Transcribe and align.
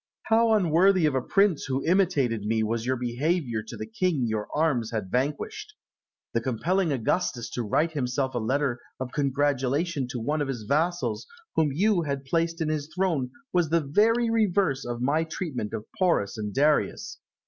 How 0.23 0.53
unworthy 0.55 1.05
of 1.05 1.13
a 1.13 1.21
prince 1.21 1.65
who 1.65 1.85
imitated 1.85 2.41
me 2.41 2.63
was 2.63 2.87
your 2.87 2.95
behaviour 2.95 3.61
to 3.61 3.77
the 3.77 3.85
king 3.85 4.25
your 4.25 4.47
arms 4.51 4.89
had 4.89 5.11
vanquished! 5.11 5.75
The 6.33 6.41
compelling 6.41 6.91
Augustus 6.91 7.51
to 7.51 7.61
write 7.61 7.91
himself 7.91 8.33
a 8.33 8.39
letter 8.39 8.79
of 8.99 9.11
congratulation 9.11 10.07
to 10.07 10.19
one 10.19 10.41
of 10.41 10.47
his 10.47 10.63
vassals 10.63 11.27
whom 11.55 11.71
you 11.71 12.01
had 12.01 12.25
placed 12.25 12.61
in 12.61 12.69
his 12.69 12.91
throne, 12.95 13.29
was 13.53 13.69
the 13.69 13.79
very 13.81 14.27
reverse 14.31 14.85
of 14.87 15.03
my 15.03 15.23
treatment 15.23 15.71
of 15.71 15.85
Porus 15.99 16.35
and 16.35 16.51
Darius. 16.51 17.19